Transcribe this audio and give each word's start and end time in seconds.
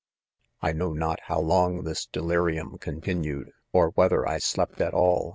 < 0.33 0.61
I 0.63 0.73
know 0.73 0.93
not 0.93 1.19
how 1.25 1.39
long 1.39 1.83
this 1.83 2.07
delirium 2.07 2.79
contin 2.79 3.23
ued, 3.23 3.49
or 3.71 3.91
whether 3.91 4.27
I 4.27 4.39
slept 4.39 4.81
at 4.81 4.95
all 4.95 5.29